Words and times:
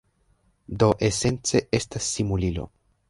Do 0.83 0.87
esence 1.09 1.61
estas 1.81 2.09
simulilo. 2.17 2.67